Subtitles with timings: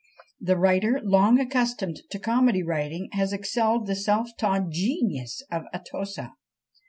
[0.39, 6.31] The writer, long accustomed to comedy writing, has excelled the self taught genius of Atossa.